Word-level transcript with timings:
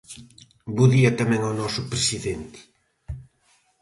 Bo 0.75 0.83
día 0.93 1.11
tamén 1.19 1.41
ao 1.43 1.57
noso 1.61 1.81
presidente. 1.91 2.59